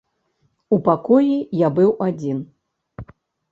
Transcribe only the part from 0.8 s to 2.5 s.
пакоі я быў адзін.